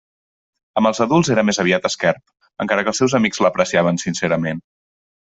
[0.79, 2.23] Amb els adults era més aviat esquerp,
[2.65, 4.65] encara que els seus amics l'apreciaven sincerament.